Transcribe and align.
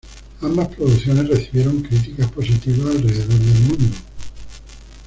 Ambas 0.41 0.69
producciones 0.69 1.27
recibieron 1.29 1.83
críticas 1.83 2.31
positivas 2.31 2.87
alrededor 2.95 3.27
del 3.37 3.59
mundo. 3.67 3.95